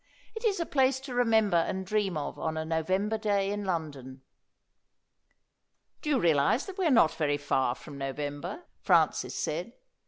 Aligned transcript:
"It 0.33 0.43
is 0.43 0.59
a 0.59 0.65
place 0.65 0.99
to 1.01 1.13
remember 1.13 1.57
and 1.57 1.85
dream 1.85 2.17
of 2.17 2.39
on 2.39 2.57
a 2.57 2.65
November 2.65 3.19
day 3.19 3.51
in 3.51 3.63
London." 3.65 4.23
"Do 6.01 6.09
you 6.09 6.19
realise 6.19 6.65
that 6.65 6.79
we 6.79 6.87
are 6.87 6.89
not 6.89 7.11
very 7.13 7.37
far 7.37 7.75
from 7.75 7.99
November?" 7.99 8.63
Francis 8.81 9.35
said. 9.35 9.73